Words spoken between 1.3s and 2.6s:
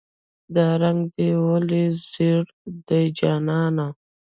ولې زیړ